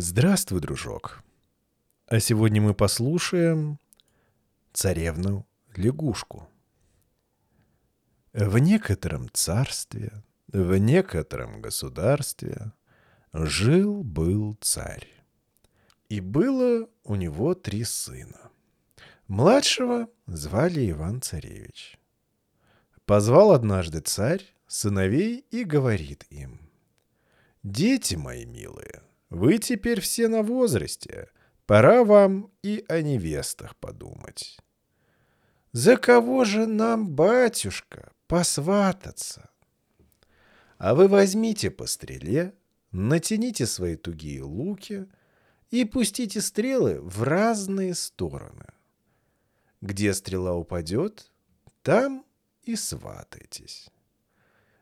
Здравствуй, 0.00 0.60
дружок. 0.60 1.24
А 2.06 2.20
сегодня 2.20 2.62
мы 2.62 2.72
послушаем 2.72 3.80
царевну-лягушку. 4.72 6.48
В 8.32 8.58
некотором 8.58 9.28
царстве, 9.32 10.22
в 10.52 10.76
некотором 10.76 11.60
государстве 11.60 12.70
жил-был 13.32 14.56
царь. 14.60 15.08
И 16.08 16.20
было 16.20 16.88
у 17.02 17.16
него 17.16 17.54
три 17.54 17.82
сына. 17.82 18.52
Младшего 19.26 20.08
звали 20.28 20.92
Иван-царевич. 20.92 21.98
Позвал 23.04 23.50
однажды 23.50 23.98
царь 23.98 24.44
сыновей 24.68 25.44
и 25.50 25.64
говорит 25.64 26.24
им, 26.30 26.70
«Дети 27.64 28.14
мои 28.14 28.44
милые, 28.44 29.02
вы 29.30 29.58
теперь 29.58 30.00
все 30.00 30.28
на 30.28 30.42
возрасте, 30.42 31.30
пора 31.66 32.04
вам 32.04 32.50
и 32.62 32.84
о 32.88 33.02
невестах 33.02 33.76
подумать. 33.76 34.58
За 35.72 35.96
кого 35.96 36.44
же 36.44 36.66
нам, 36.66 37.10
батюшка, 37.10 38.12
посвататься? 38.26 39.50
А 40.78 40.94
вы 40.94 41.08
возьмите 41.08 41.70
по 41.70 41.86
стреле, 41.86 42.54
натяните 42.90 43.66
свои 43.66 43.96
тугие 43.96 44.42
луки 44.42 45.06
и 45.70 45.84
пустите 45.84 46.40
стрелы 46.40 47.00
в 47.00 47.22
разные 47.22 47.94
стороны. 47.94 48.66
Где 49.80 50.14
стрела 50.14 50.54
упадет, 50.54 51.30
там 51.82 52.24
и 52.62 52.76
сватайтесь. 52.76 53.88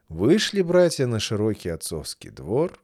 Вышли 0.08 0.62
братья 0.62 1.06
на 1.06 1.18
широкий 1.18 1.68
отцовский 1.68 2.30
двор, 2.30 2.80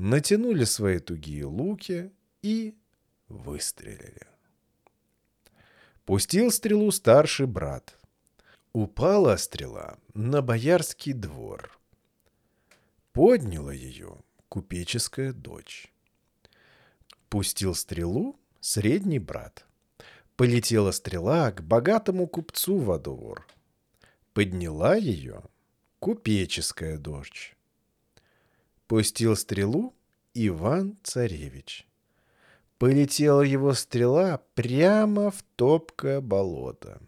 натянули 0.00 0.64
свои 0.64 0.98
тугие 0.98 1.44
луки 1.44 2.10
и 2.42 2.74
выстрелили. 3.28 4.26
Пустил 6.04 6.50
стрелу 6.50 6.90
старший 6.90 7.46
брат. 7.46 7.98
Упала 8.72 9.36
стрела 9.36 9.98
на 10.14 10.42
боярский 10.42 11.12
двор. 11.12 11.78
Подняла 13.12 13.72
ее 13.72 14.16
купеческая 14.48 15.32
дочь. 15.32 15.92
Пустил 17.28 17.74
стрелу 17.74 18.38
средний 18.60 19.18
брат. 19.18 19.66
Полетела 20.36 20.92
стрела 20.92 21.52
к 21.52 21.62
богатому 21.62 22.26
купцу 22.26 22.78
во 22.78 22.98
двор. 22.98 23.46
Подняла 24.32 24.94
ее 24.94 25.42
купеческая 25.98 26.96
дочь. 26.96 27.56
Пустил 28.90 29.36
стрелу 29.36 29.94
Иван-царевич. 30.34 31.86
Полетела 32.76 33.42
его 33.42 33.72
стрела 33.72 34.42
прямо 34.56 35.30
в 35.30 35.44
топкое 35.54 36.20
болото. 36.20 37.00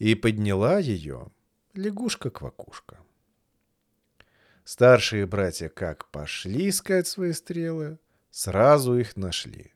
И 0.00 0.16
подняла 0.16 0.80
ее 0.80 1.28
лягушка-квакушка. 1.74 2.96
Старшие 4.64 5.24
братья 5.24 5.68
как 5.68 6.10
пошли 6.10 6.68
искать 6.68 7.06
свои 7.06 7.32
стрелы, 7.32 8.00
сразу 8.32 8.98
их 8.98 9.16
нашли. 9.16 9.72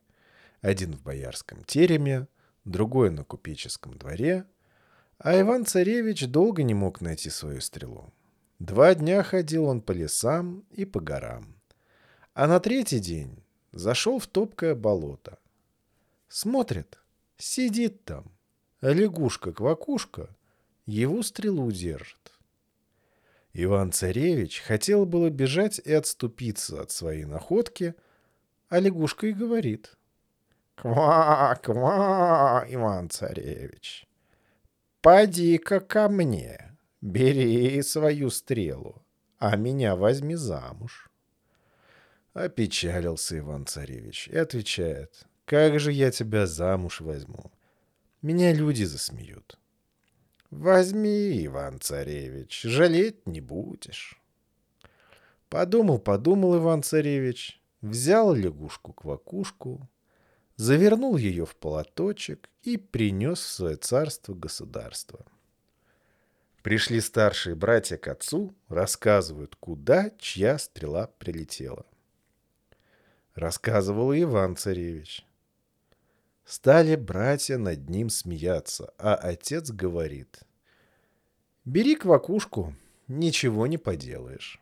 Один 0.60 0.92
в 0.92 1.02
боярском 1.02 1.62
тереме, 1.62 2.26
другой 2.64 3.10
на 3.10 3.22
купеческом 3.22 3.96
дворе, 3.96 4.44
а 5.18 5.40
Иван-царевич 5.40 6.26
долго 6.26 6.64
не 6.64 6.74
мог 6.74 7.00
найти 7.00 7.30
свою 7.30 7.60
стрелу. 7.60 8.12
Два 8.58 8.94
дня 8.94 9.22
ходил 9.22 9.66
он 9.66 9.80
по 9.80 9.92
лесам 9.92 10.64
и 10.70 10.84
по 10.84 11.00
горам. 11.00 11.60
А 12.34 12.46
на 12.46 12.60
третий 12.60 13.00
день 13.00 13.42
зашел 13.72 14.18
в 14.18 14.26
топкое 14.26 14.74
болото. 14.74 15.38
Смотрит, 16.28 16.98
сидит 17.36 18.04
там, 18.04 18.30
лягушка-квакушка 18.80 20.34
его 20.86 21.22
стрелу 21.22 21.70
держит. 21.70 22.32
Иван-царевич 23.52 24.60
хотел 24.60 25.06
было 25.06 25.30
бежать 25.30 25.78
и 25.78 25.92
отступиться 25.92 26.82
от 26.82 26.90
своей 26.90 27.24
находки, 27.24 27.94
а 28.68 28.80
лягушка 28.80 29.28
и 29.28 29.32
говорит. 29.32 29.96
«Ква, 30.74 31.54
ква, 31.62 32.66
Иван-царевич, 32.68 34.08
поди-ка 35.00 35.78
ко 35.78 36.08
мне, 36.08 36.73
бери 37.04 37.82
свою 37.82 38.30
стрелу, 38.30 39.04
а 39.38 39.56
меня 39.56 39.94
возьми 39.94 40.34
замуж». 40.34 41.10
Опечалился 42.32 43.38
Иван-царевич 43.38 44.28
и 44.28 44.36
отвечает. 44.36 45.26
«Как 45.44 45.78
же 45.78 45.92
я 45.92 46.10
тебя 46.10 46.46
замуж 46.46 47.00
возьму? 47.00 47.52
Меня 48.22 48.52
люди 48.52 48.84
засмеют». 48.84 49.58
«Возьми, 50.50 51.44
Иван-царевич, 51.46 52.62
жалеть 52.62 53.26
не 53.26 53.40
будешь». 53.40 54.20
Подумал, 55.48 55.98
подумал 55.98 56.56
Иван-царевич, 56.56 57.60
взял 57.82 58.34
лягушку-квакушку, 58.34 59.88
завернул 60.56 61.16
ее 61.16 61.44
в 61.44 61.54
полоточек 61.56 62.48
и 62.62 62.76
принес 62.76 63.40
в 63.40 63.50
свое 63.50 63.76
царство-государство. 63.76 65.24
Пришли 66.64 67.02
старшие 67.02 67.54
братья 67.54 67.98
к 67.98 68.08
отцу, 68.08 68.54
рассказывают, 68.68 69.54
куда 69.54 70.08
чья 70.18 70.56
стрела 70.56 71.08
прилетела. 71.18 71.84
Рассказывал 73.34 74.14
Иван-царевич. 74.14 75.26
Стали 76.46 76.96
братья 76.96 77.58
над 77.58 77.90
ним 77.90 78.08
смеяться, 78.08 78.94
а 78.96 79.14
отец 79.14 79.70
говорит. 79.70 80.40
«Бери 81.66 81.96
квакушку, 81.96 82.74
ничего 83.08 83.66
не 83.66 83.76
поделаешь». 83.76 84.58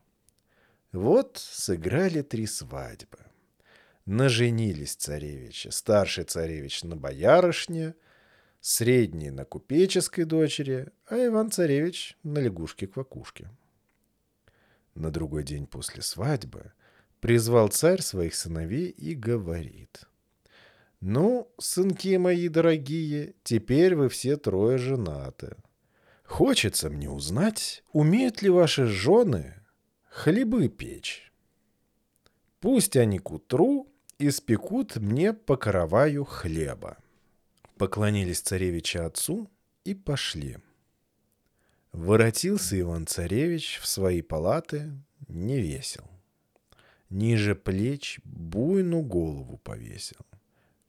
Вот 0.90 1.38
сыграли 1.38 2.22
три 2.22 2.46
свадьбы. 2.46 3.18
Наженились 4.06 4.96
царевичи. 4.96 5.68
Старший 5.68 6.24
царевич 6.24 6.82
на 6.82 6.96
боярышне, 6.96 7.94
средний 8.62 9.30
на 9.30 9.44
купеческой 9.44 10.24
дочери, 10.24 10.88
а 11.06 11.16
Иван-царевич 11.26 12.16
на 12.22 12.38
лягушке-квакушке. 12.38 13.50
На 14.94 15.10
другой 15.10 15.42
день 15.42 15.66
после 15.66 16.00
свадьбы 16.00 16.72
призвал 17.20 17.68
царь 17.68 18.00
своих 18.00 18.34
сыновей 18.34 18.88
и 18.88 19.14
говорит. 19.14 20.04
«Ну, 21.00 21.52
сынки 21.58 22.16
мои 22.16 22.48
дорогие, 22.48 23.34
теперь 23.42 23.96
вы 23.96 24.08
все 24.08 24.36
трое 24.36 24.78
женаты. 24.78 25.56
Хочется 26.22 26.88
мне 26.88 27.10
узнать, 27.10 27.82
умеют 27.92 28.42
ли 28.42 28.48
ваши 28.48 28.86
жены 28.86 29.56
хлебы 30.08 30.68
печь. 30.68 31.32
Пусть 32.60 32.96
они 32.96 33.18
к 33.18 33.32
утру 33.32 33.88
испекут 34.20 34.96
мне 34.96 35.32
по 35.32 35.56
караваю 35.56 36.24
хлеба». 36.24 36.98
Поклонились 37.82 38.40
царевича 38.40 39.06
отцу 39.06 39.50
и 39.82 39.92
пошли. 39.94 40.58
Воротился 41.90 42.80
Иван-царевич 42.80 43.80
в 43.82 43.88
свои 43.88 44.22
палаты 44.22 44.92
не 45.26 45.60
весел 45.60 46.04
ниже 47.10 47.56
плеч 47.56 48.20
буйну 48.24 49.02
голову 49.02 49.58
повесил. 49.58 50.18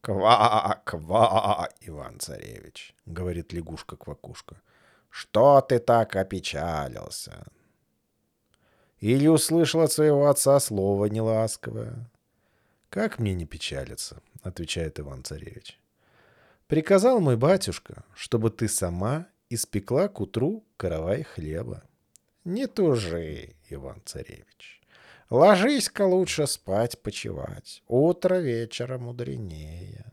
«Ква, 0.01 0.83
ква, 0.85 1.67
Иван-царевич!»— 1.81 2.95
говорит 3.07 3.53
лягушка-квакушка. 3.53 4.61
«Что 5.09 5.61
ты 5.61 5.79
так 5.79 6.15
опечалился?» 6.15 7.43
Или 8.99 9.27
услышал 9.27 9.81
от 9.81 9.91
своего 9.91 10.27
отца 10.27 10.59
слово 10.59 11.05
неласковое. 11.05 12.07
«Как 12.91 13.17
мне 13.17 13.33
не 13.33 13.47
печалиться?»— 13.47 14.21
отвечает 14.43 14.99
Иван-царевич. 14.99 15.79
«Приказал 16.73 17.19
мой 17.19 17.37
батюшка, 17.37 18.03
чтобы 18.15 18.49
ты 18.49 18.67
сама 18.67 19.27
испекла 19.47 20.07
к 20.07 20.19
утру 20.19 20.65
каравай 20.75 21.21
хлеба». 21.21 21.83
«Не 22.45 22.65
тужи, 22.65 23.53
Иван-царевич. 23.69 24.81
Ложись-ка 25.29 26.07
лучше 26.07 26.47
спать, 26.47 26.99
почевать. 27.03 27.83
Утро 27.87 28.39
вечера 28.39 28.97
мудренее. 28.97 30.11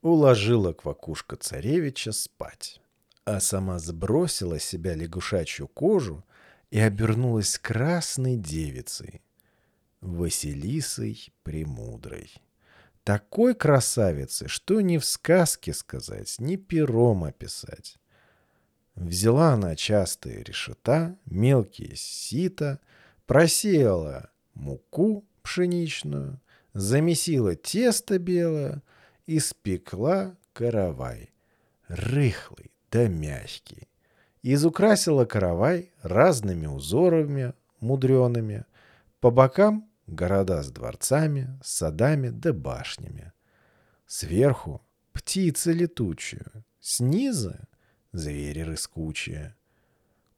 Уложила 0.00 0.72
квакушка 0.72 1.36
царевича 1.36 2.12
спать, 2.12 2.80
а 3.26 3.38
сама 3.40 3.78
сбросила 3.80 4.58
с 4.58 4.64
себя 4.64 4.94
лягушачью 4.94 5.68
кожу 5.68 6.24
и 6.70 6.80
обернулась 6.80 7.58
красной 7.58 8.38
девицей, 8.38 9.20
Василисой 10.00 11.34
Премудрой. 11.42 12.32
Такой 13.04 13.54
красавицы, 13.54 14.48
что 14.48 14.80
ни 14.80 14.98
в 14.98 15.04
сказке 15.04 15.72
сказать, 15.72 16.36
ни 16.38 16.56
пером 16.56 17.24
описать. 17.24 17.98
Взяла 18.94 19.54
она 19.54 19.74
частые 19.74 20.42
решета, 20.44 21.16
мелкие 21.24 21.96
сито— 21.96 22.80
просеяла 23.26 24.30
муку 24.54 25.24
пшеничную, 25.42 26.40
замесила 26.74 27.54
тесто 27.54 28.18
белое 28.18 28.82
и 29.26 29.38
спекла 29.38 30.36
каравай, 30.52 31.32
рыхлый 31.88 32.70
да 32.90 33.08
мягкий. 33.08 33.88
Изукрасила 34.42 35.24
каравай 35.24 35.92
разными 36.02 36.66
узорами 36.66 37.54
мудреными, 37.80 38.64
по 39.20 39.30
бокам 39.30 39.88
города 40.06 40.62
с 40.62 40.70
дворцами, 40.70 41.58
садами 41.62 42.28
да 42.28 42.52
башнями. 42.52 43.32
Сверху 44.06 44.82
птицы 45.12 45.72
летучие, 45.72 46.46
снизу 46.80 47.54
звери 48.12 48.60
рыскучие. 48.60 49.56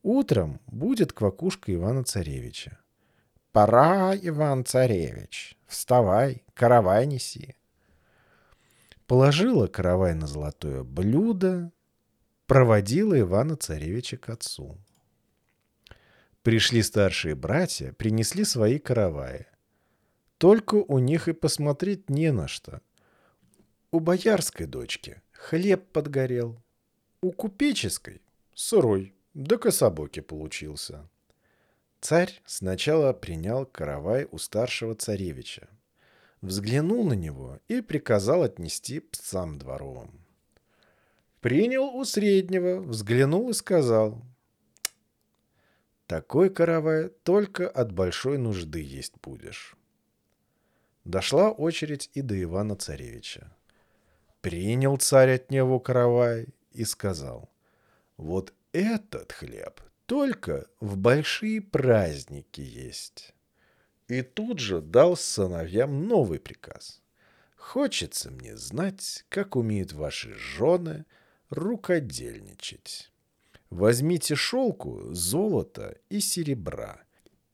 Утром 0.03 0.61
будет 0.67 1.13
квакушка 1.13 1.73
Ивана-Царевича. 1.73 2.79
«Пора, 3.53 4.17
Иван-Царевич, 4.17 5.57
вставай, 5.67 6.45
каравай 6.55 7.07
неси». 7.07 7.55
Положила 9.07 9.67
каравай 9.67 10.15
на 10.15 10.27
золотое 10.27 10.83
блюдо, 10.83 11.71
проводила 12.47 13.19
Ивана-Царевича 13.19 14.17
к 14.17 14.29
отцу. 14.31 14.79
Пришли 16.43 16.83
старшие 16.83 17.35
братья, 17.35 17.93
принесли 17.93 18.45
свои 18.45 18.79
караваи. 18.79 19.47
Только 20.45 20.75
у 20.75 20.99
них 20.99 21.27
и 21.29 21.33
посмотреть 21.33 22.11
не 22.11 22.31
на 22.31 22.49
что. 22.49 22.83
У 23.91 23.99
боярской 23.99 24.67
дочки 24.67 25.23
хлеб 25.33 25.91
подгорел, 25.91 26.63
у 27.23 27.33
купеческой 27.33 28.21
сырой, 28.53 29.15
да 29.33 29.57
кособоки 29.57 30.21
получился. 30.21 31.09
Царь 32.03 32.43
сначала 32.45 33.15
принял 33.15 33.65
каравай 33.65 34.29
у 34.31 34.37
старшего 34.37 34.95
царевича, 34.95 35.67
взглянул 36.43 37.07
на 37.07 37.15
него 37.15 37.59
и 37.69 37.81
приказал 37.81 38.43
отнести 38.43 39.01
псам 39.01 39.59
дворовым. 39.59 40.27
Принял 41.41 41.85
у 41.87 42.05
среднего, 42.05 42.81
взглянул 42.81 43.49
и 43.49 43.55
сказал. 43.55 44.21
Такой 46.07 46.51
каравай 46.51 47.09
только 47.09 47.67
от 47.67 47.93
большой 47.93 48.37
нужды 48.37 48.83
есть 48.83 49.15
будешь. 49.23 49.75
Дошла 51.05 51.51
очередь 51.51 52.11
и 52.15 52.23
до 52.23 52.41
Ивана 52.41 52.77
Царевича. 52.77 53.55
Принял 54.41 54.97
царь 54.97 55.35
от 55.35 55.51
него 55.51 55.79
каравай 55.81 56.49
и 56.73 56.85
сказал. 56.85 57.51
Вот 58.17 58.55
этот 58.73 59.33
хлеб 59.33 59.81
только 60.07 60.67
в 60.81 60.97
большие 60.97 61.61
праздники 61.61 62.61
есть. 62.61 63.35
И 64.09 64.23
тут 64.23 64.59
же 64.59 64.81
дал 64.81 65.17
сыновьям 65.17 66.07
новый 66.07 66.39
приказ. 66.39 67.03
Хочется 67.57 68.31
мне 68.31 68.57
знать, 68.57 69.25
как 69.31 69.57
умеют 69.57 69.93
ваши 69.93 70.35
жены 70.35 71.07
рукодельничать. 71.49 73.11
Возьмите 73.71 74.35
шелку, 74.35 75.13
золото 75.13 75.97
и 76.11 76.21
серебра, 76.21 77.03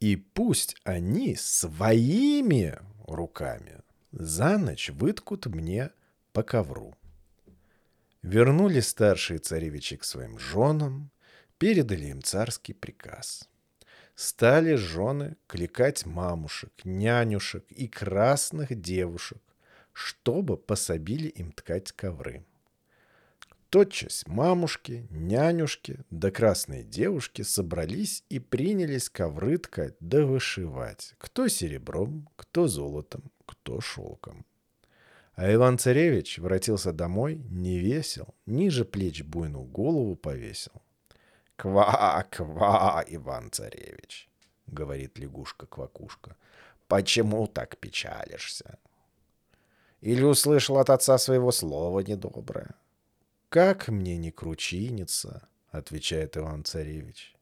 и 0.01 0.17
пусть 0.17 0.77
они 0.85 1.37
своими 1.37 2.79
руками 3.15 3.81
за 4.13 4.59
ночь 4.59 4.91
выткут 4.91 5.47
мне 5.47 5.91
по 6.33 6.43
ковру. 6.43 6.95
Вернули 8.23 8.81
старшие 8.81 9.39
царевичи 9.39 9.97
к 9.97 10.05
своим 10.05 10.39
женам, 10.39 11.11
передали 11.59 12.07
им 12.07 12.23
царский 12.23 12.75
приказ. 12.75 13.49
Стали 14.15 14.75
жены 14.75 15.37
кликать 15.47 16.05
мамушек, 16.05 16.73
нянюшек 16.85 17.65
и 17.71 17.89
красных 17.89 18.79
девушек, 18.79 19.43
чтобы 19.93 20.59
пособили 20.59 21.29
им 21.29 21.53
ткать 21.53 21.93
ковры. 21.93 22.45
Тотчас 23.71 24.25
мамушки, 24.27 25.07
нянюшки 25.11 26.01
да 26.11 26.33
красные 26.33 26.83
девушки 26.83 27.43
собрались 27.43 28.25
и 28.29 28.41
принялись 28.41 29.09
ковры 29.09 29.59
ткать 29.59 29.95
да 30.01 30.27
вышивать. 30.27 31.15
Кто 31.19 31.47
серебром, 31.47 32.29
кто 32.35 32.67
золотом, 32.67 33.31
кто 33.47 33.81
шелком. 33.81 34.45
А 35.35 35.55
Иван-царевич 35.55 36.41
воротился 36.41 36.93
домой, 36.93 37.37
не 37.49 37.79
весел, 37.79 38.35
ниже 38.45 38.85
плеч 38.85 39.23
буйную 39.23 39.65
голову 39.67 40.17
повесил. 40.17 40.73
«Ква, 41.55 42.27
ква, 42.29 43.05
Иван-царевич!»— 43.07 44.29
говорит 44.67 45.17
лягушка-квакушка. 45.17 46.35
«Почему 46.89 47.47
так 47.47 47.77
печалишься?» 47.77 48.79
Или 50.01 50.25
услышал 50.25 50.79
от 50.79 50.91
отца 50.91 51.19
своего 51.19 51.53
слова 51.53 52.01
недоброе? 52.01 52.75
«Как 53.51 53.89
мне 53.89 54.17
не 54.17 54.31
кручиниться?»— 54.31 55.49
отвечает 55.73 56.37
Иван-царевич. 56.37 57.35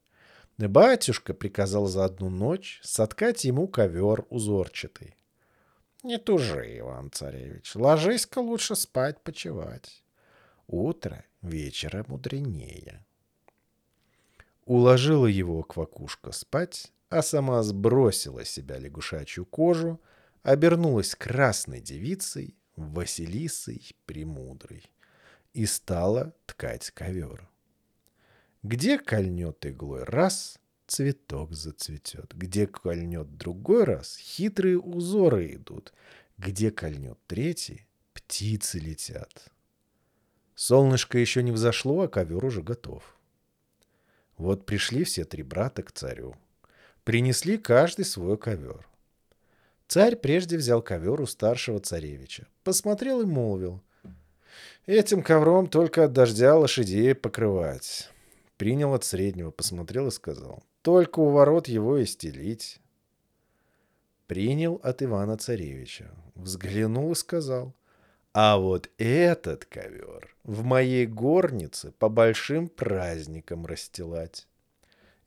Батюшка 0.57 1.35
приказал 1.35 1.85
за 1.85 2.03
одну 2.03 2.31
ночь 2.31 2.79
соткать 2.83 3.45
ему 3.45 3.67
ковер 3.67 4.25
узорчатый. 4.31 5.15
Не 6.01 6.17
тужи, 6.17 6.79
Иван-царевич, 6.79 7.75
ложись-ка 7.75 8.39
лучше 8.39 8.75
спать, 8.75 9.21
почевать. 9.21 10.03
Утро 10.65 11.23
вечера 11.43 12.03
мудренее. 12.07 13.05
Уложила 14.65 15.27
его 15.27 15.61
квакушка 15.61 16.31
спать, 16.31 16.91
а 17.09 17.21
сама 17.21 17.61
сбросила 17.61 18.43
себя 18.45 18.79
лягушачью 18.79 19.45
кожу, 19.45 20.01
обернулась 20.41 21.13
красной 21.13 21.81
девицей, 21.81 22.55
Василисой 22.75 23.95
Премудрой 24.07 24.89
и 25.53 25.65
стала 25.65 26.33
ткать 26.45 26.91
ковер. 26.91 27.49
Где 28.63 28.97
кольнет 28.97 29.65
иглой 29.65 30.03
раз, 30.03 30.59
цветок 30.87 31.53
зацветет. 31.53 32.33
Где 32.35 32.67
кольнет 32.67 33.37
другой 33.37 33.85
раз, 33.85 34.17
хитрые 34.17 34.79
узоры 34.79 35.53
идут. 35.55 35.93
Где 36.37 36.71
кольнет 36.71 37.17
третий, 37.27 37.87
птицы 38.13 38.79
летят. 38.79 39.51
Солнышко 40.55 41.17
еще 41.17 41.41
не 41.41 41.51
взошло, 41.51 42.01
а 42.01 42.07
ковер 42.09 42.43
уже 42.43 42.61
готов. 42.61 43.15
Вот 44.37 44.65
пришли 44.65 45.03
все 45.03 45.23
три 45.23 45.43
брата 45.43 45.83
к 45.83 45.91
царю. 45.91 46.35
Принесли 47.03 47.57
каждый 47.57 48.05
свой 48.05 48.37
ковер. 48.37 48.85
Царь 49.87 50.15
прежде 50.15 50.57
взял 50.57 50.81
ковер 50.81 51.19
у 51.21 51.25
старшего 51.25 51.79
царевича, 51.79 52.47
посмотрел 52.63 53.21
и 53.21 53.25
молвил. 53.25 53.81
Этим 54.89 55.21
ковром 55.21 55.67
только 55.67 56.05
от 56.05 56.13
дождя 56.13 56.57
лошадей 56.57 57.13
покрывать. 57.13 58.09
Принял 58.57 58.95
от 58.95 59.03
среднего, 59.03 59.51
посмотрел 59.51 60.07
и 60.07 60.11
сказал. 60.11 60.63
Только 60.81 61.19
у 61.19 61.29
ворот 61.29 61.67
его 61.67 61.99
и 61.99 62.05
стелить. 62.05 62.79
Принял 64.25 64.81
от 64.81 65.03
Ивана 65.03 65.37
Царевича. 65.37 66.09
Взглянул 66.33 67.11
и 67.11 67.15
сказал. 67.15 67.75
А 68.33 68.57
вот 68.57 68.89
этот 68.97 69.65
ковер 69.65 70.35
в 70.43 70.63
моей 70.63 71.05
горнице 71.05 71.91
по 71.99 72.09
большим 72.09 72.67
праздникам 72.67 73.67
расстилать. 73.67 74.47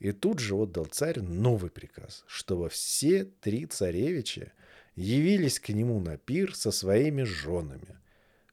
И 0.01 0.11
тут 0.11 0.41
же 0.41 0.57
отдал 0.57 0.87
царь 0.87 1.21
новый 1.21 1.71
приказ, 1.71 2.25
чтобы 2.27 2.69
все 2.69 3.27
три 3.27 3.67
царевича 3.67 4.55
явились 4.97 5.61
к 5.61 5.69
нему 5.69 6.01
на 6.01 6.17
пир 6.17 6.53
со 6.57 6.73
своими 6.73 7.23
женами. 7.23 8.02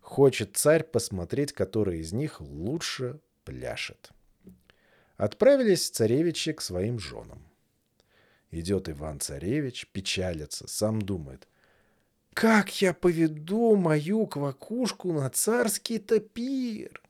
Хочет 0.10 0.58
царь 0.58 0.84
посмотреть, 0.84 1.54
который 1.54 2.00
из 2.00 2.14
них 2.14 2.42
лучше 2.42 3.20
пляшет. 3.44 4.10
Отправились 5.18 5.88
царевичи 5.92 6.54
к 6.54 6.62
своим 6.62 6.98
женам. 6.98 7.48
Идет 8.50 8.90
Иван-царевич, 8.90 9.86
печалится, 9.92 10.68
сам 10.68 11.00
думает. 11.00 11.48
«Как 12.34 12.82
я 12.82 12.96
поведу 12.96 13.76
мою 13.76 14.26
квакушку 14.26 15.14
на 15.14 15.30
царский 15.30 16.00
топир?» 16.00 17.04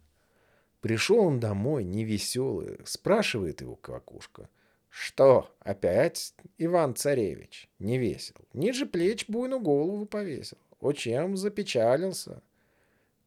Пришел 0.81 1.19
он 1.19 1.39
домой, 1.39 1.85
невеселый, 1.85 2.79
спрашивает 2.83 3.61
его 3.61 3.77
квакушка. 3.77 4.49
«Что, 4.89 5.55
опять, 5.61 6.33
Иван-царевич, 6.57 7.69
не 7.79 7.97
весел? 7.97 8.35
Ниже 8.51 8.85
плеч 8.85 9.25
буйную 9.29 9.61
голову 9.61 10.05
повесил. 10.05 10.57
О 10.81 10.91
чем 10.91 11.37
запечалился?» 11.37 12.41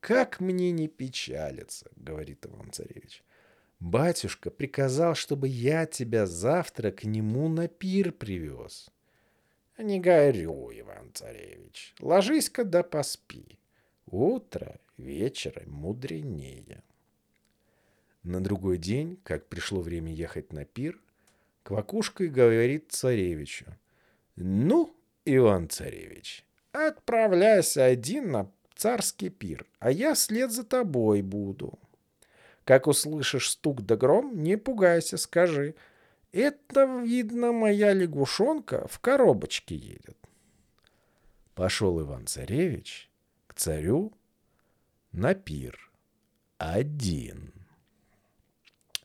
«Как 0.02 0.40
мне 0.40 0.72
не 0.72 0.88
печалиться?»— 0.88 1.88
говорит 1.96 2.44
Иван-царевич. 2.44 3.22
Батюшка 3.78 4.50
приказал, 4.50 5.14
чтобы 5.14 5.46
я 5.46 5.86
тебя 5.86 6.26
завтра 6.26 6.90
к 6.90 7.04
нему 7.04 7.48
на 7.48 7.68
пир 7.68 8.10
привез. 8.10 8.90
Не 9.78 10.00
горю, 10.00 10.70
Иван-царевич. 10.72 11.94
Ложись-ка 12.00 12.64
да 12.64 12.82
поспи. 12.82 13.60
Утро 14.06 14.80
вечера 14.96 15.62
мудренее. 15.66 16.82
На 18.24 18.40
другой 18.40 18.78
день, 18.78 19.20
как 19.22 19.48
пришло 19.48 19.80
время 19.80 20.12
ехать 20.12 20.52
на 20.52 20.64
пир, 20.64 21.00
Квакушка 21.62 22.26
говорит 22.26 22.90
царевичу. 22.90 23.66
«Ну, 24.34 24.96
Иван-царевич, 25.24 26.44
Отправляйся 26.72 27.84
один 27.84 28.32
на 28.32 28.50
царский 28.82 29.28
пир, 29.28 29.64
а 29.78 29.92
я 29.92 30.14
вслед 30.14 30.50
за 30.50 30.64
тобой 30.64 31.22
буду. 31.22 31.78
Как 32.64 32.88
услышишь 32.88 33.50
стук 33.50 33.82
да 33.82 33.96
гром, 33.96 34.42
не 34.42 34.58
пугайся, 34.58 35.18
скажи. 35.18 35.76
Это, 36.32 37.00
видно, 37.04 37.52
моя 37.52 37.92
лягушонка 37.92 38.88
в 38.88 38.98
коробочке 38.98 39.76
едет. 39.76 40.16
Пошел 41.54 42.00
Иван-царевич 42.00 43.08
к 43.46 43.54
царю 43.54 44.12
на 45.12 45.34
пир. 45.34 45.92
Один. 46.58 47.52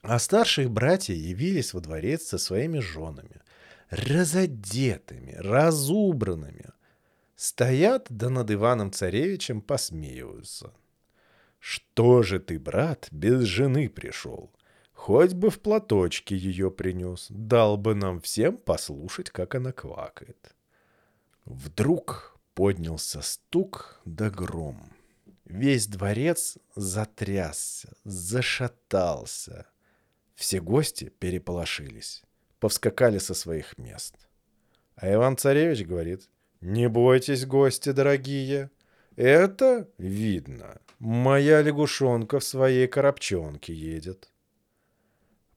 А 0.01 0.17
старшие 0.17 0.69
братья 0.69 1.13
явились 1.13 1.75
во 1.75 1.81
дворец 1.81 2.23
со 2.23 2.39
своими 2.39 2.79
женами, 2.79 3.41
разодетыми, 3.91 5.35
разубранными. 5.37 6.65
Стоят, 7.37 8.07
да 8.09 8.31
над 8.31 8.49
Иваном-царевичем 8.49 9.61
посмеиваются. 9.61 10.73
«Что 11.59 12.23
же 12.23 12.39
ты, 12.39 12.59
брат, 12.59 13.07
без 13.11 13.43
жены 13.43 13.89
пришел? 13.89 14.51
Хоть 14.91 15.33
бы 15.33 15.51
в 15.51 15.59
платочке 15.59 16.35
ее 16.35 16.71
принес, 16.71 17.27
дал 17.29 17.77
бы 17.77 17.93
нам 17.93 18.21
всем 18.21 18.57
послушать, 18.57 19.29
как 19.29 19.53
она 19.53 19.71
квакает». 19.71 20.55
Вдруг 21.45 22.39
поднялся 22.55 23.21
стук 23.21 24.01
да 24.03 24.31
гром. 24.31 24.91
Весь 25.45 25.85
дворец 25.85 26.57
затрясся, 26.75 27.93
зашатался. 28.03 29.67
Все 30.33 30.59
гости 30.59 31.13
переполошились, 31.19 32.23
повскакали 32.59 33.19
со 33.19 33.35
своих 33.35 33.77
мест. 33.77 34.15
А 34.95 35.13
Иван-царевич 35.13 35.85
говорит, 35.85 36.27
«Не 36.61 36.89
бойтесь, 36.89 37.45
гости 37.45 37.91
дорогие, 37.91 38.71
это, 39.15 39.87
видно, 39.97 40.81
моя 40.99 41.61
лягушонка 41.61 42.39
в 42.39 42.43
своей 42.43 42.87
коробчонке 42.87 43.73
едет». 43.73 44.31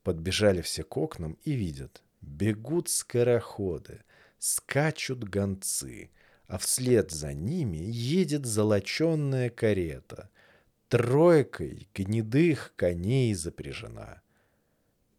Подбежали 0.03 0.61
все 0.61 0.83
к 0.83 0.97
окнам 0.97 1.39
и 1.45 1.53
видят, 1.53 2.03
бегут 2.21 2.89
скороходы, 2.89 4.03
скачут 4.39 5.25
гонцы, 5.25 6.11
а 6.47 6.59
вслед 6.59 7.11
за 7.11 7.33
ними 7.33 7.79
едет 7.79 8.45
золоченная 8.45 9.51
карета, 9.51 10.31
тройкой 10.89 11.89
гнедых 11.95 12.73
коней 12.77 13.35
запряжена. 13.35 14.23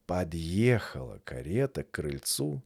Подъехала 0.05 1.21
карета 1.23 1.83
к 1.83 1.91
крыльцу, 1.91 2.61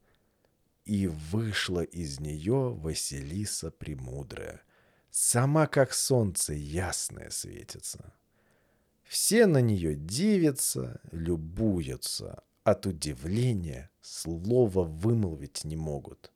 и 0.86 1.08
вышла 1.08 1.82
из 1.82 2.20
нее 2.20 2.74
Василиса 2.74 3.72
Премудрая. 3.72 4.62
Сама 5.10 5.68
как 5.68 5.94
солнце 5.94 6.54
ясное 6.54 7.30
светится. 7.30 8.13
Все 9.04 9.46
на 9.46 9.62
нее 9.62 9.96
дивятся, 9.96 11.00
любуются, 11.12 12.44
от 12.63 12.86
удивления 12.86 13.92
слова 14.01 14.84
вымолвить 14.84 15.63
не 15.63 15.75
могут. 15.75 16.32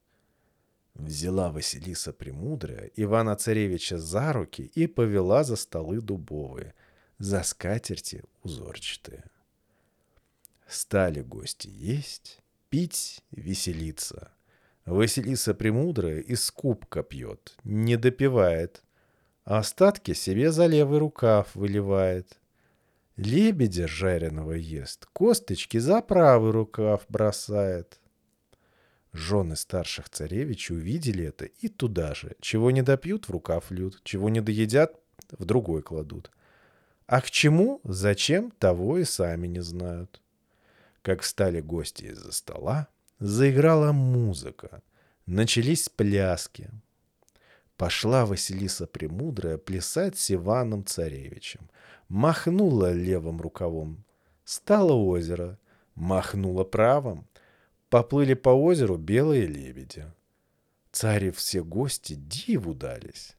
Взяла 0.94 1.52
Василиса 1.52 2.14
Премудрая 2.14 2.92
Ивана-Царевича 2.96 3.98
за 3.98 4.34
руки 4.34 4.72
и 4.76 4.86
повела 4.86 5.44
за 5.44 5.56
столы 5.56 6.02
дубовые, 6.02 6.74
за 7.18 7.44
скатерти 7.44 8.24
узорчатые. 8.44 9.26
Стали 10.68 11.22
гости 11.22 11.68
есть, 11.68 12.40
пить, 12.70 13.24
веселиться. 13.32 14.32
Василиса 14.90 15.54
Премудрая 15.54 16.20
из 16.20 16.50
кубка 16.50 17.04
пьет, 17.04 17.56
не 17.64 17.96
допивает, 17.96 18.84
а 19.46 19.60
остатки 19.60 20.14
себе 20.14 20.52
за 20.52 20.66
левый 20.66 20.98
рукав 20.98 21.54
выливает. 21.54 22.40
Лебедя 23.16 23.88
жареного 23.88 24.54
ест, 24.54 25.06
косточки 25.14 25.78
за 25.78 26.02
правый 26.02 26.52
рукав 26.52 27.06
бросает. 27.08 28.00
Жены 29.12 29.56
старших 29.56 30.10
царевичей 30.10 30.76
увидели 30.76 31.26
это 31.26 31.46
и 31.46 31.68
туда 31.68 32.16
же. 32.16 32.36
Чего 32.40 32.72
не 32.72 32.82
допьют, 32.82 33.28
в 33.28 33.32
рукав 33.32 33.70
льют, 33.70 34.02
чего 34.04 34.30
не 34.30 34.42
доедят, 34.42 34.96
в 35.32 35.46
другой 35.46 35.84
кладут. 35.84 36.32
А 37.06 37.22
к 37.22 37.30
чему, 37.30 37.80
зачем, 37.84 38.52
того 38.52 38.98
и 38.98 39.04
сами 39.04 39.48
не 39.48 39.62
знают. 39.62 40.22
Как 41.04 41.22
встали 41.22 41.62
гости 41.62 42.06
из-за 42.06 42.32
стола, 42.32 42.88
заиграла 43.20 43.92
музыка, 43.92 44.82
начались 45.26 45.90
пляски. 45.90 46.70
Пошла 47.78 48.26
Василиса 48.26 48.88
Премудрая 48.88 49.58
плясать 49.58 50.18
с 50.18 50.32
Иваном 50.32 50.86
Царевичем. 50.86 51.70
Махнула 52.10 52.92
левым 52.92 53.40
рукавом. 53.40 54.04
Стало 54.44 54.94
озеро. 54.94 55.58
Махнула 55.96 56.64
правым. 56.64 57.28
Поплыли 57.90 58.34
по 58.34 58.50
озеру 58.50 58.98
белые 58.98 59.46
лебеди. 59.46 60.06
Царе 60.92 61.32
все 61.32 61.64
гости 61.64 62.16
диву 62.16 62.74
дались. 62.74 63.36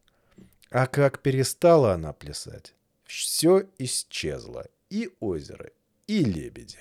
А 0.71 0.87
как 0.87 1.21
перестала 1.21 1.95
она 1.95 2.13
плясать, 2.13 2.75
все 3.05 3.69
исчезло. 3.79 4.67
И 4.89 5.11
озеро, 5.21 5.71
и 6.07 6.25
лебеди 6.25 6.79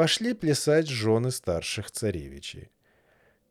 пошли 0.00 0.32
плясать 0.32 0.88
жены 0.88 1.30
старших 1.30 1.90
царевичей. 1.90 2.70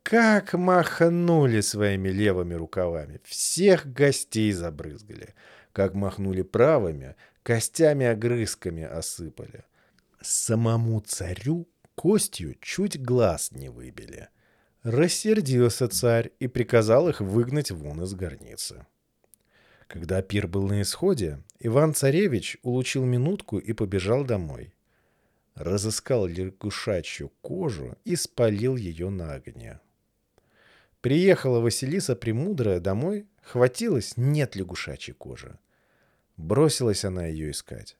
Как 0.02 0.54
махнули 0.54 1.60
своими 1.60 2.08
левыми 2.08 2.54
рукавами, 2.54 3.20
всех 3.22 3.92
гостей 3.92 4.50
забрызгали. 4.50 5.36
Как 5.72 5.94
махнули 5.94 6.42
правыми, 6.42 7.14
костями-огрызками 7.44 8.82
осыпали. 8.82 9.62
Самому 10.20 10.98
царю 11.02 11.68
костью 11.94 12.56
чуть 12.60 13.00
глаз 13.00 13.52
не 13.52 13.68
выбили. 13.68 14.26
Рассердился 14.82 15.86
царь 15.86 16.32
и 16.40 16.48
приказал 16.48 17.08
их 17.08 17.20
выгнать 17.20 17.70
вон 17.70 18.02
из 18.02 18.12
горницы. 18.14 18.86
Когда 19.86 20.20
пир 20.20 20.48
был 20.48 20.66
на 20.66 20.82
исходе, 20.82 21.44
Иван-царевич 21.60 22.58
улучил 22.64 23.04
минутку 23.04 23.56
и 23.58 23.72
побежал 23.72 24.24
домой 24.24 24.74
разыскал 25.60 26.26
лягушачью 26.26 27.30
кожу 27.42 27.96
и 28.04 28.16
спалил 28.16 28.76
ее 28.76 29.10
на 29.10 29.34
огне. 29.34 29.78
Приехала 31.02 31.60
Василиса 31.60 32.16
Премудрая 32.16 32.80
домой, 32.80 33.26
хватилась, 33.42 34.16
нет 34.16 34.56
лягушачьей 34.56 35.14
кожи. 35.14 35.58
Бросилась 36.36 37.04
она 37.04 37.26
ее 37.26 37.50
искать. 37.50 37.96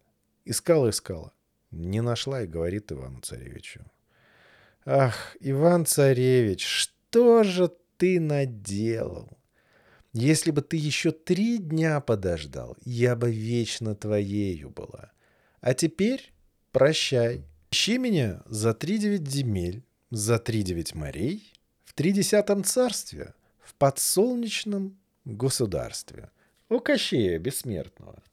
Искала-искала. 0.46 1.32
Не 1.70 2.00
нашла 2.00 2.42
и 2.42 2.46
говорит 2.46 2.90
Ивану 2.92 3.20
Царевичу. 3.20 3.84
«Ах, 4.86 5.36
Иван-Царевич, 5.40 6.64
что 6.64 7.42
же 7.42 7.70
ты 7.98 8.18
наделал? 8.18 9.38
Если 10.12 10.50
бы 10.50 10.62
ты 10.62 10.78
еще 10.78 11.12
три 11.12 11.58
дня 11.58 12.00
подождал, 12.00 12.76
я 12.84 13.14
бы 13.14 13.30
вечно 13.30 13.94
твоею 13.94 14.70
была. 14.70 15.12
А 15.60 15.74
теперь 15.74 16.32
прощай. 16.72 17.44
Ищи 17.72 17.98
меня 17.98 18.42
за 18.46 18.74
три 18.74 18.98
девять 18.98 19.28
земель, 19.28 19.84
за 20.10 20.40
три 20.40 20.64
девять 20.64 20.96
морей, 20.96 21.52
в 21.84 21.94
тридесятом 21.94 22.64
царстве, 22.64 23.32
в 23.60 23.76
подсолнечном 23.76 24.98
государстве, 25.24 26.30
у 26.68 26.80
Кощея 26.80 27.38
Бессмертного. 27.38 28.24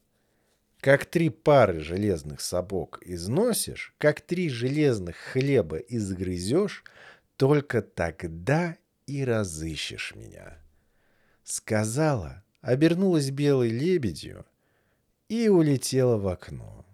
Как 0.79 1.06
три 1.06 1.29
пары 1.29 1.82
железных 1.82 2.41
сапог 2.41 3.00
износишь, 3.06 3.94
как 4.00 4.22
три 4.22 4.50
железных 4.50 5.15
хлеба 5.15 5.77
изгрызешь, 5.77 6.84
только 7.36 7.84
тогда 7.84 8.75
и 9.06 9.24
разыщешь 9.24 10.15
меня. 10.15 10.58
Сказала, 11.44 12.44
обернулась 12.62 13.29
белой 13.29 13.70
лебедью 13.70 14.48
и 15.29 15.48
улетела 15.48 16.17
в 16.17 16.27
окно 16.27 16.87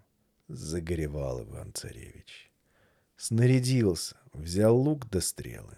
загоревал 0.48 1.42
Иван-царевич. 1.42 2.50
Снарядился, 3.16 4.16
взял 4.32 4.76
лук 4.76 5.08
до 5.08 5.20
стрелы. 5.20 5.76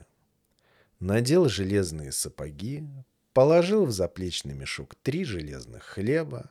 Надел 0.99 1.49
железные 1.49 2.12
сапоги, 2.12 2.85
положил 3.32 3.85
в 3.85 3.90
заплечный 3.90 4.54
мешок 4.54 4.94
три 5.02 5.25
железных 5.25 5.85
хлеба 5.85 6.50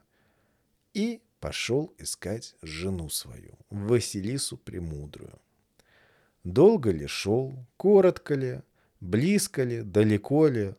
и 0.93 1.21
пошел 1.39 1.93
искать 1.97 2.55
жену 2.61 3.09
свою, 3.09 3.57
Василису 3.69 4.57
Премудрую. 4.57 5.39
Долго 6.43 6.91
ли 6.91 7.07
шел, 7.07 7.65
коротко 7.75 8.35
ли, 8.35 8.61
близко 8.99 9.63
ли, 9.63 9.81
далеко 9.81 10.47
ли, 10.47 10.75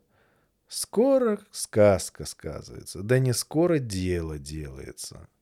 скоро 0.69 1.41
сказка 1.51 2.25
сказывается, 2.25 3.03
да 3.03 3.19
не 3.19 3.35
скоро 3.35 3.81
дело 3.81 4.39
делается— 4.39 5.29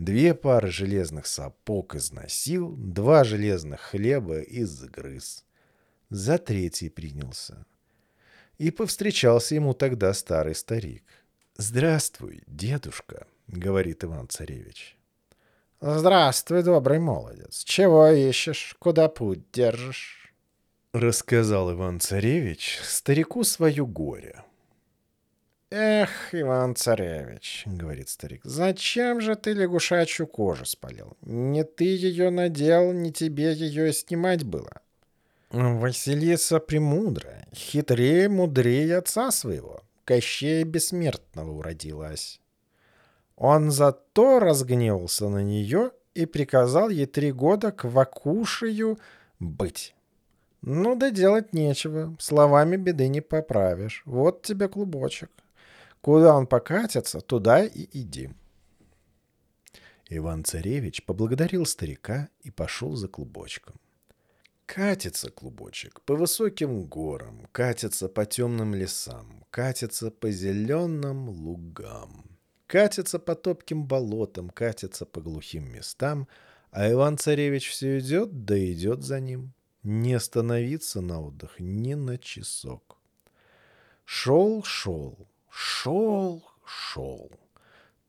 Две 0.00 0.32
пары 0.32 0.70
железных 0.70 1.26
сапог 1.26 1.94
износил, 1.94 2.74
два 2.74 3.22
железных 3.22 3.82
хлеба 3.82 4.40
изгрыз. 4.40 5.44
За 6.08 6.38
третий 6.38 6.88
принялся. 6.88 7.66
И 8.56 8.70
повстречался 8.70 9.56
ему 9.56 9.74
тогда 9.74 10.14
старый 10.14 10.54
старик. 10.54 11.04
«Здравствуй, 11.58 12.42
дедушка»,— 12.46 13.26
говорит 13.46 14.02
Иван-царевич. 14.02 14.96
«Здравствуй, 15.82 16.62
добрый 16.62 16.98
молодец. 16.98 17.62
Чего 17.64 18.08
ищешь? 18.08 18.76
Куда 18.78 19.10
путь 19.10 19.52
держишь?» 19.52 20.32
Рассказал 20.94 21.72
Иван-царевич 21.72 22.80
старику 22.82 23.44
свое 23.44 23.84
горе. 23.84 24.44
«Эх, 25.72 26.34
Иван-царевич»,— 26.34 27.62
говорит 27.66 28.08
старик,— 28.08 28.40
«зачем 28.44 29.20
же 29.20 29.36
ты 29.36 29.52
лягушачью 29.52 30.26
кожу 30.26 30.64
спалил? 30.64 31.16
Не 31.22 31.62
ты 31.62 31.84
ее 31.84 32.30
надел, 32.30 32.92
не 32.92 33.12
тебе 33.12 33.52
ее 33.52 33.92
снимать 33.92 34.42
было». 34.42 34.80
Василиса 35.50 36.58
Премудрая, 36.58 37.46
хитрее, 37.54 38.28
мудрее 38.28 38.98
отца 38.98 39.30
своего, 39.30 39.82
Кощея 40.04 40.64
Бессмертного 40.64 41.52
уродилась. 41.52 42.40
Он 43.36 43.70
зато 43.70 44.40
разгневался 44.40 45.28
на 45.28 45.42
нее 45.42 45.92
и 46.14 46.26
приказал 46.26 46.88
ей 46.88 47.06
три 47.06 47.30
года 47.30 47.70
к 47.70 47.84
Вакушию 47.84 48.98
быть. 49.38 49.94
Ну 50.62 50.96
да 50.96 51.10
делать 51.10 51.52
нечего, 51.52 52.14
словами 52.18 52.76
беды 52.76 53.08
не 53.08 53.20
поправишь. 53.20 54.02
Вот 54.04 54.42
тебе 54.42 54.68
клубочек. 54.68 55.30
Куда 56.00 56.34
он 56.34 56.46
покатится, 56.46 57.20
туда 57.20 57.64
и 57.64 57.86
иди. 57.92 58.30
Иван-царевич 60.08 61.04
поблагодарил 61.04 61.66
старика 61.66 62.30
и 62.42 62.50
пошел 62.50 62.96
за 62.96 63.08
клубочком. 63.08 63.76
Катится 64.66 65.30
клубочек 65.30 66.00
по 66.02 66.16
высоким 66.16 66.84
горам, 66.84 67.46
катится 67.52 68.08
по 68.08 68.24
темным 68.24 68.74
лесам, 68.74 69.44
катится 69.50 70.10
по 70.10 70.30
зеленым 70.30 71.28
лугам, 71.28 72.38
катится 72.66 73.18
по 73.18 73.34
топким 73.34 73.84
болотам, 73.86 74.48
катится 74.48 75.06
по 75.06 75.20
глухим 75.20 75.70
местам, 75.72 76.28
а 76.70 76.90
Иван-царевич 76.90 77.68
все 77.68 77.98
идет, 77.98 78.44
да 78.44 78.56
идет 78.72 79.02
за 79.02 79.20
ним. 79.20 79.52
Не 79.82 80.14
остановиться 80.14 81.00
на 81.00 81.20
отдых 81.20 81.58
ни 81.58 81.94
на 81.94 82.16
часок. 82.18 82.98
Шел, 84.04 84.62
шел, 84.62 85.26
Шел, 85.50 86.42
шел. 86.64 87.30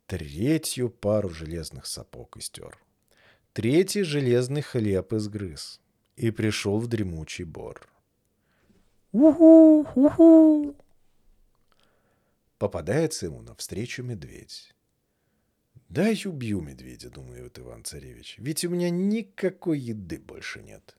Третью 0.06 0.90
пару 0.90 1.30
железных 1.30 1.86
сапог 1.86 2.38
истер. 2.38 2.78
Третий 3.54 4.04
железный 4.04 4.62
хлеб 4.62 5.14
изгрыз. 5.14 5.80
И 6.16 6.32
пришел 6.32 6.80
в 6.80 6.88
дремучий 6.88 7.46
бор. 7.46 7.88
Уху, 9.12 9.88
уху. 9.96 10.76
Попадается 12.58 13.26
ему 13.26 13.42
навстречу 13.42 14.04
медведь. 14.04 14.74
«Дай 15.90 16.18
убью 16.26 16.62
медведя»,— 16.62 17.10
думает 17.12 17.60
Иван-царевич, 17.60 18.36
«ведь 18.38 18.64
у 18.64 18.70
меня 18.70 18.90
никакой 18.90 19.78
еды 19.78 20.20
больше 20.20 20.62
нет». 20.62 20.96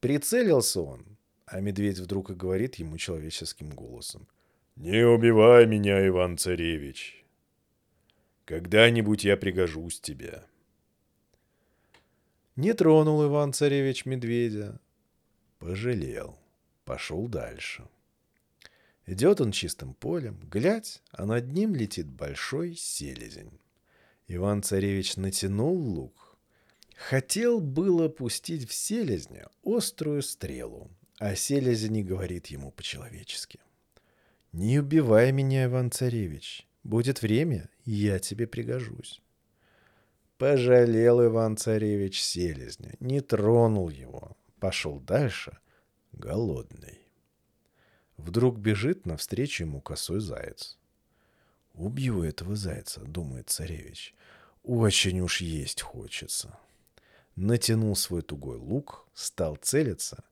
Прицелился 0.00 0.82
он, 0.82 1.16
а 1.46 1.60
медведь 1.60 1.98
вдруг 1.98 2.28
и 2.30 2.34
говорит 2.34 2.74
ему 2.74 2.98
человеческим 2.98 3.70
голосом. 3.70 4.28
«Не 4.78 5.04
убивай 5.04 5.66
меня, 5.66 6.06
Иван-царевич. 6.06 7.24
Когда-нибудь 8.44 9.24
я 9.24 9.36
пригожусь 9.36 9.98
тебе». 9.98 10.44
Не 12.54 12.74
тронул 12.74 13.24
Иван-царевич 13.26 14.06
медведя. 14.06 14.80
Пожалел. 15.58 16.38
Пошел 16.84 17.26
дальше. 17.26 17.88
Идет 19.04 19.40
он 19.40 19.50
чистым 19.50 19.94
полем, 19.94 20.38
глядь, 20.48 21.02
а 21.10 21.26
над 21.26 21.52
ним 21.52 21.74
летит 21.74 22.06
большой 22.06 22.76
селезень. 22.76 23.58
Иван-царевич 24.28 25.16
натянул 25.16 25.76
лук. 25.76 26.36
Хотел 26.94 27.60
было 27.60 28.08
пустить 28.08 28.68
в 28.68 28.72
селезня 28.72 29.48
острую 29.64 30.22
стрелу, 30.22 30.88
а 31.18 31.34
селезень 31.34 32.04
говорит 32.04 32.46
ему 32.46 32.70
по-человечески. 32.70 33.58
Не 34.60 34.80
убивай 34.80 35.30
меня, 35.30 35.66
Иван-царевич. 35.66 36.66
Будет 36.82 37.22
время, 37.22 37.70
я 37.84 38.18
тебе 38.18 38.48
пригожусь. 38.48 39.22
Пожалел 40.36 41.24
Иван-царевич 41.24 42.20
селезня, 42.20 42.96
не 42.98 43.20
тронул 43.20 43.88
его, 43.88 44.36
пошел 44.58 44.98
дальше, 44.98 45.56
голодный. 46.10 46.98
Вдруг 48.16 48.58
бежит 48.58 49.06
навстречу 49.06 49.62
ему 49.62 49.80
косой 49.80 50.18
заяц. 50.18 50.76
«Убью 51.74 52.24
этого 52.24 52.56
зайца»,— 52.56 53.00
думает 53.06 53.50
царевич. 53.50 54.12
«Очень 54.64 55.20
уж 55.20 55.40
есть 55.40 55.82
хочется». 55.82 56.58
Натянул 57.36 57.94
свой 57.94 58.22
тугой 58.22 58.56
лук, 58.56 59.06
стал 59.14 59.54
целиться. 59.54 60.24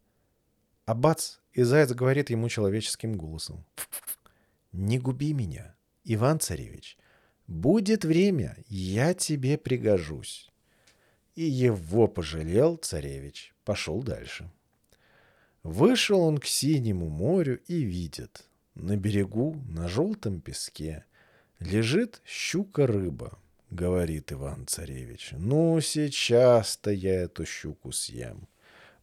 А 0.85 0.95
бац, 0.95 1.37
и 1.53 1.63
заяц 1.63 1.93
говорит 1.93 2.31
ему 2.31 2.49
человеческим 2.49 3.17
голосом. 3.17 3.65
«Не 4.77 4.99
губи 4.99 5.33
меня, 5.33 5.75
Иван-царевич. 6.05 6.99
Будет 7.47 8.05
время, 8.05 8.59
я 8.69 9.15
тебе 9.15 9.57
пригожусь». 9.57 10.51
И 11.35 11.45
его 11.45 12.07
пожалел 12.09 12.77
царевич, 12.77 13.55
пошел 13.65 14.03
дальше. 14.03 14.51
Вышел 15.63 16.21
он 16.21 16.37
к 16.37 16.45
синему 16.45 17.09
морю 17.09 17.59
и 17.67 17.85
видит, 17.85 18.45
на 18.75 18.99
берегу, 18.99 19.57
на 19.67 19.89
желтом 19.89 20.43
песке, 20.43 21.07
лежит 21.59 22.21
щука-рыба. 22.27 23.39
Говорит 23.71 24.31
Иван-царевич, 24.31 25.31
ну 25.33 25.81
сейчас-то 25.81 26.91
я 26.91 27.23
эту 27.23 27.47
щуку 27.47 27.93
съем. 27.93 28.47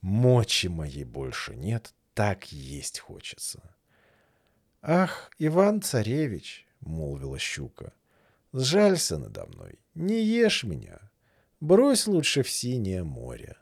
Мочи 0.02 0.68
моей 0.68 1.04
больше 1.04 1.56
нет, 1.56 1.96
так 2.14 2.52
есть 2.52 3.00
хочется. 3.00 3.73
«Ах, 4.86 5.32
Иван-царевич!»— 5.40 6.68
молвила 6.82 7.40
щука. 7.40 7.94
«Сжалься 8.52 9.18
надо 9.18 9.46
мной, 9.46 9.80
не 9.96 10.22
ешь 10.22 10.66
меня, 10.66 11.00
брось 11.62 12.06
лучше 12.06 12.44
в 12.44 12.50
синее 12.50 13.06
море». 13.06 13.56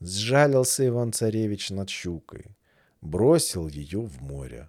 Сжалился 0.00 0.86
Иван-царевич 0.86 1.70
над 1.70 1.88
щукой, 1.88 2.44
бросил 3.00 3.68
ее 3.68 4.02
в 4.02 4.20
море, 4.20 4.68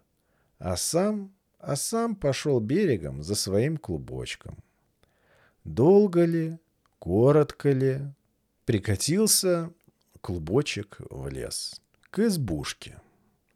а 0.60 0.78
сам, 0.78 1.36
а 1.60 1.76
сам 1.76 2.16
пошел 2.16 2.62
берегом 2.62 3.22
за 3.22 3.36
своим 3.36 3.76
клубочком. 3.76 4.58
Долго 5.66 6.24
ли, 6.24 6.58
коротко 7.00 7.72
ли, 7.72 8.00
прикатился 8.66 9.74
клубочек 10.22 11.02
в 11.10 11.28
лес, 11.28 11.82
к 12.12 12.20
избушке. 12.20 13.02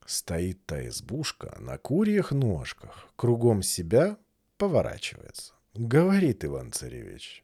Стоит 0.05 0.65
та 0.65 0.85
избушка 0.87 1.55
на 1.59 1.77
курьих 1.77 2.31
ножках, 2.31 3.07
кругом 3.15 3.63
себя 3.63 4.17
поворачивается. 4.57 5.53
Говорит 5.73 6.43
Иван-царевич, 6.43 7.43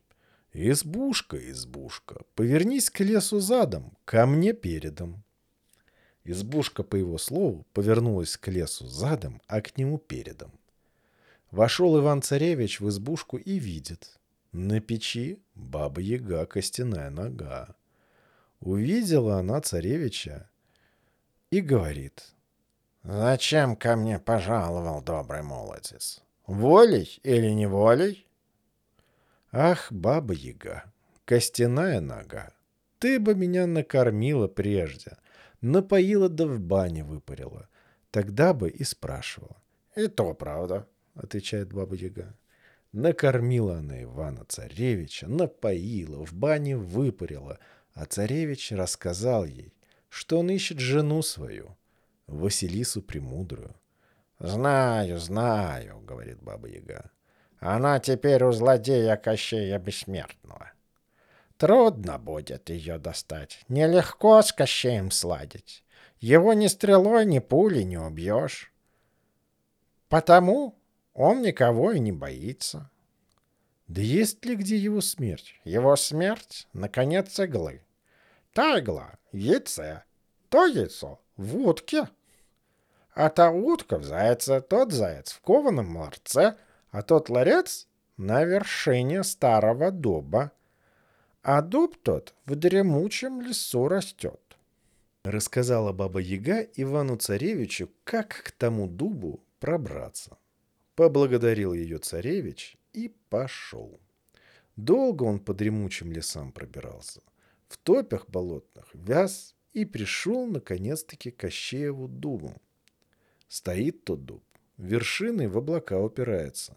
«Избушка, 0.51 1.37
избушка, 1.51 2.21
повернись 2.35 2.89
к 2.89 2.99
лесу 2.99 3.39
задом, 3.39 3.97
ко 4.05 4.25
мне 4.25 4.53
передом». 4.53 5.23
Избушка, 6.25 6.83
по 6.83 6.95
его 6.95 7.17
слову, 7.17 7.65
повернулась 7.73 8.35
к 8.35 8.49
лесу 8.49 8.87
задом, 8.87 9.41
а 9.47 9.61
к 9.61 9.77
нему 9.77 9.97
передом. 9.97 10.51
Вошел 11.49 11.97
Иван-царевич 11.97 12.81
в 12.81 12.89
избушку 12.89 13.37
и 13.37 13.57
видит. 13.57 14.19
На 14.51 14.81
печи 14.81 15.39
баба-яга 15.55 16.45
костяная 16.45 17.09
нога. 17.09 17.75
Увидела 18.59 19.37
она 19.37 19.61
царевича 19.61 20.49
и 21.51 21.61
говорит— 21.61 22.33
«Зачем 23.03 23.77
ко 23.77 23.95
мне 23.95 24.19
пожаловал 24.19 25.01
добрый 25.01 25.41
молодец? 25.41 26.21
Волей 26.45 27.19
или 27.23 27.49
неволей?» 27.49 28.27
«Ах, 29.51 29.91
баба-яга, 29.91 30.91
костяная 31.25 32.01
нога, 32.01 32.51
ты 32.99 33.19
бы 33.19 33.35
меня 33.35 33.67
накормила 33.67 34.47
прежде, 34.47 35.17
напоила 35.61 36.27
да 36.27 36.45
в 36.45 36.59
бане 36.59 37.03
выпарила, 37.05 37.69
тогда 38.11 38.53
бы 38.53 38.69
и 38.69 38.83
спрашивала». 38.83 39.55
«И 39.95 40.07
то 40.07 40.33
правда»,— 40.33 40.85
отвечает 41.15 41.71
баба-яга. 41.73 42.35
Накормила 42.91 43.77
она 43.77 44.03
Ивана-царевича, 44.03 45.27
напоила, 45.27 46.25
в 46.25 46.33
бане 46.33 46.75
выпарила, 46.75 47.59
а 47.93 48.05
царевич 48.05 48.71
рассказал 48.71 49.45
ей, 49.45 49.73
что 50.09 50.39
он 50.39 50.49
ищет 50.49 50.79
жену 50.79 51.21
свою— 51.21 51.77
Василису 52.29 53.01
Премудрую. 53.01 53.75
«Знаю, 54.39 55.19
знаю»,— 55.19 55.99
говорит 56.07 56.41
Баба-Яга. 56.41 57.11
«Она 57.59 57.99
теперь 57.99 58.43
у 58.43 58.51
злодея 58.51 59.17
Кощея 59.17 59.79
Бессмертного. 59.79 60.71
Трудно 61.57 62.17
будет 62.17 62.69
ее 62.69 62.97
достать. 62.99 63.63
Нелегко 63.67 64.41
с 64.41 64.53
Кощеем 64.53 65.11
сладить. 65.11 65.83
Его 66.19 66.53
ни 66.53 66.67
стрелой, 66.67 67.25
ни 67.25 67.39
пулей 67.39 67.83
не 67.83 67.97
убьешь». 67.97 68.71
Потому 70.07 70.79
он 71.13 71.41
никого 71.41 71.91
и 71.91 71.99
не 71.99 72.11
боится. 72.11 72.89
Да 73.87 74.01
есть 74.01 74.45
ли 74.45 74.55
где 74.55 74.77
его 74.77 75.01
смерть? 75.01 75.59
Его 75.63 75.95
смерть— 75.95 76.67
наконец 76.73 77.39
иглы. 77.39 77.83
Та 78.53 78.79
игла— 78.79 79.17
яйце, 79.31 80.03
то 80.49 80.65
яйцо— 80.65 81.19
в 81.37 81.57
утке. 81.57 82.07
А 83.19 83.29
та 83.29 83.51
утка 83.51 83.97
в 83.97 84.03
зайце, 84.03 84.61
тот 84.61 84.93
заяц 84.93 85.33
в 85.33 85.41
кованом 85.41 85.97
ларце, 85.97 86.55
а 86.89 87.01
тот 87.01 87.29
ларец 87.29 87.87
на 88.15 88.45
вершине 88.45 89.23
старого 89.23 89.91
дуба. 89.91 90.51
А 91.43 91.61
дуб 91.61 91.97
тот 92.01 92.33
в 92.45 92.55
дремучем 92.55 93.41
лесу 93.41 93.89
растет. 93.89 94.57
Рассказала 95.25 95.91
баба 95.91 96.21
Яга 96.21 96.61
Ивану-царевичу, 96.61 97.89
как 98.05 98.29
к 98.29 98.51
тому 98.51 98.87
дубу 98.87 99.41
пробраться. 99.59 100.37
Поблагодарил 100.95 101.73
ее 101.73 101.97
царевич 101.97 102.77
и 102.93 103.13
пошел. 103.29 103.99
Долго 104.77 105.23
он 105.23 105.39
по 105.39 105.53
дремучим 105.53 106.13
лесам 106.13 106.53
пробирался. 106.53 107.21
В 107.67 107.75
топях 107.75 108.29
болотных 108.29 108.87
вяз 108.93 109.55
и 109.73 109.83
пришел, 109.83 110.47
наконец-таки, 110.47 111.31
к 111.31 111.41
Кощееву 111.41 112.07
дубу. 112.07 112.55
Стоит 113.49 114.03
тот 114.03 114.25
дуб, 114.25 114.43
вершиной 114.77 115.47
в 115.47 115.57
облака 115.57 115.99
упирается. 115.99 116.75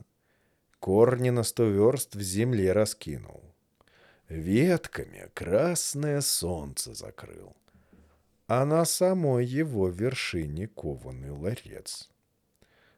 Корни 0.80 1.28
на 1.28 1.42
сто 1.42 1.64
верст 1.64 2.16
в 2.16 2.22
земле 2.22 2.72
раскинул. 2.72 3.44
Ветками 4.30 5.30
красное 5.34 6.22
солнце 6.22 6.94
закрыл, 6.94 7.54
а 8.46 8.64
на 8.64 8.86
самой 8.86 9.44
его 9.44 9.90
вершине 9.90 10.66
кованый 10.66 11.30
ларец. 11.30 12.08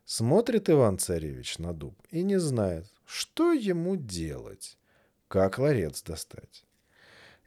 Смотрит 0.05 0.71
Иван-царевич 0.71 1.59
на 1.59 1.73
дуб 1.73 2.01
и 2.11 2.23
не 2.23 2.39
знает, 2.39 2.87
что 3.05 3.53
ему 3.53 3.97
делать, 3.97 4.79
как 5.27 5.59
ларец 5.59 6.01
достать. 6.03 6.65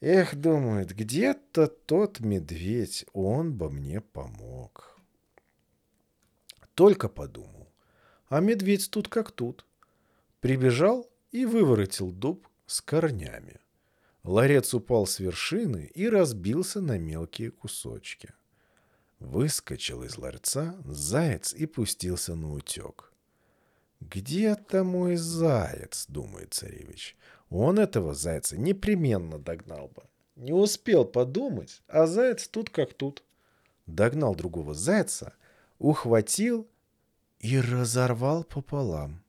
Эх, 0.01 0.35
думает, 0.35 0.93
где-то 0.93 1.67
тот 1.67 2.19
медведь, 2.19 3.05
он 3.13 3.53
бы 3.53 3.71
мне 3.71 4.01
помог. 4.01 4.96
Только 6.77 7.09
подумал, 7.09 7.73
а 8.27 8.39
медведь 8.39 8.91
тут 8.91 9.07
как 9.07 9.31
тут. 9.31 9.65
Прибежал 10.41 11.09
и 11.31 11.43
выворотил 11.43 12.11
дуб 12.11 12.47
с 12.67 12.81
корнями. 12.81 13.59
Ларец 14.23 14.75
упал 14.75 15.07
с 15.07 15.19
вершины 15.19 15.89
и 15.95 16.07
разбился 16.07 16.79
на 16.79 16.99
мелкие 16.99 17.49
кусочки. 17.49 18.31
Выскочил 19.17 20.03
из 20.03 20.19
ларца 20.19 20.75
заяц 20.85 21.51
и 21.55 21.65
пустился 21.65 22.35
на 22.35 22.53
утек. 22.53 23.11
«Где-то 23.99 24.83
мой 24.83 25.15
заяц»,— 25.15 26.05
думает 26.07 26.53
царевич. 26.53 27.17
Он 27.49 27.79
этого 27.79 28.13
зайца 28.13 28.55
непременно 28.55 29.39
догнал 29.39 29.87
бы. 29.87 30.03
Не 30.35 30.53
успел 30.53 31.05
подумать, 31.05 31.81
а 31.87 32.05
заяц 32.05 32.47
тут 32.47 32.69
как 32.69 32.93
тут. 32.93 33.23
Догнал 33.87 34.35
другого 34.35 34.75
зайца, 34.75 35.33
ухватил 35.79 36.67
и 37.39 37.59
разорвал 37.59 38.43
пополам. 38.43 39.23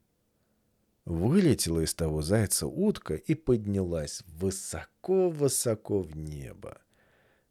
Вылетела 1.05 1.81
из 1.81 1.95
того 1.95 2.23
зайца 2.23 2.67
утка 2.67 3.15
и 3.15 3.35
поднялась 3.35 4.23
высоко-высоко 4.27 6.03
в 6.03 6.17
небо. 6.17 6.79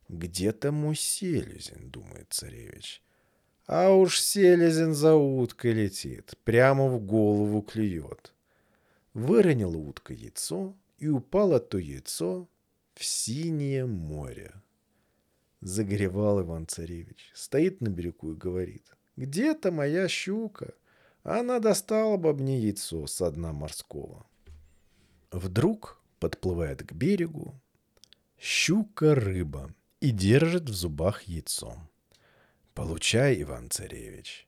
«Где-то 0.09 0.71
мой 0.71 0.95
селезень»,— 0.95 1.89
думает 1.91 2.27
царевич. 2.29 3.01
А 3.67 3.91
уж 3.91 4.21
селезень 4.21 4.93
за 4.93 5.15
уткой 5.15 5.73
летит, 5.73 6.35
прямо 6.45 6.87
в 6.87 7.01
голову 7.05 7.61
клюет. 7.61 8.33
Выронила 9.13 9.75
утка 9.75 10.13
яйцо, 10.13 10.73
и 10.99 11.09
упало 11.09 11.59
то 11.59 11.77
яйцо 11.77 12.47
в 12.93 13.03
синее 13.03 13.85
море. 13.85 14.53
Загоревал 15.61 16.41
Иван-царевич, 16.41 17.31
стоит 17.33 17.81
на 17.81 17.89
берегу 17.89 18.33
и 18.33 18.35
говорит, 18.35 18.85
«Где-то 19.15 19.71
моя 19.71 20.07
щука, 20.07 20.73
она 21.23 21.59
достала 21.59 22.17
бы 22.17 22.33
мне 22.33 22.59
яйцо 22.59 23.07
со 23.07 23.31
дна 23.31 23.53
морского». 23.53 24.25
Вдруг 25.31 26.01
подплывает 26.19 26.83
к 26.83 26.93
берегу 26.93 27.59
щука-рыба 28.39 29.73
и 29.99 30.11
держит 30.11 30.69
в 30.69 30.73
зубах 30.73 31.23
яйцо. 31.23 31.75
«Получай, 32.73 33.41
Иван-царевич». 33.41 34.47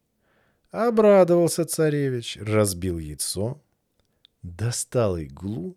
Обрадовался 0.71 1.65
царевич, 1.65 2.37
разбил 2.39 2.99
яйцо, 2.99 3.59
достал 4.43 5.17
иглу 5.17 5.75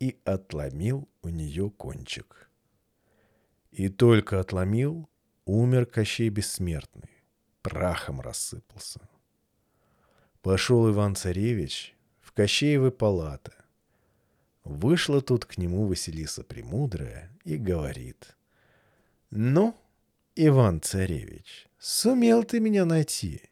и 0.00 0.18
отломил 0.24 1.06
у 1.22 1.28
нее 1.28 1.70
кончик. 1.70 2.47
И 3.78 3.88
только 3.88 4.40
отломил, 4.40 5.08
умер 5.44 5.86
Кощей 5.86 6.30
Бессмертный, 6.30 7.22
прахом 7.62 8.20
рассыпался. 8.20 9.08
Пошел 10.42 10.90
Иван-царевич 10.90 11.94
в 12.18 12.32
Кощеевы 12.32 12.90
палаты. 12.90 13.52
Вышла 14.64 15.20
тут 15.20 15.44
к 15.44 15.58
нему 15.58 15.86
Василиса 15.86 16.42
Премудрая 16.42 17.30
и 17.44 17.56
говорит. 17.56 18.36
«Ну, 19.30 19.76
Иван-царевич, 20.34 21.68
сумел 21.78 22.42
ты 22.42 22.58
меня 22.58 22.84
найти. 22.84 23.42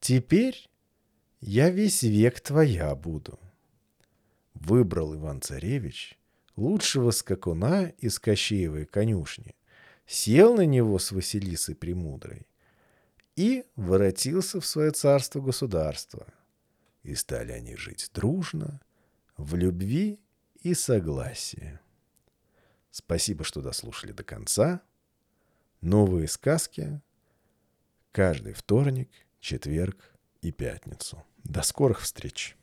Теперь 0.00 0.68
я 1.40 1.70
весь 1.70 2.02
век 2.02 2.40
твоя 2.40 2.94
буду. 2.94 3.40
Выбрал 4.52 5.14
Иван-царевич 5.14 6.19
лучшего 6.60 7.10
скакуна 7.10 7.86
из 7.98 8.18
Кощеевой 8.18 8.84
конюшни, 8.84 9.56
сел 10.06 10.54
на 10.54 10.66
него 10.66 10.98
с 10.98 11.10
Василисой 11.12 11.74
Премудрой 11.74 12.46
и 13.36 13.64
воротился 13.76 14.60
в 14.60 14.66
свое 14.66 14.90
царство-государство. 14.90 16.26
И 17.02 17.14
стали 17.14 17.52
они 17.52 17.76
жить 17.76 18.10
дружно, 18.12 18.80
в 19.36 19.54
любви 19.54 20.20
и 20.60 20.74
согласии. 20.74 21.78
Спасибо, 22.90 23.44
что 23.44 23.62
дослушали 23.62 24.12
до 24.12 24.22
конца. 24.22 24.82
Новые 25.80 26.28
сказки 26.28 27.00
каждый 28.12 28.52
вторник, 28.52 29.08
четверг 29.38 29.96
и 30.42 30.52
пятницу. 30.52 31.24
До 31.44 31.62
скорых 31.62 32.00
встреч! 32.00 32.59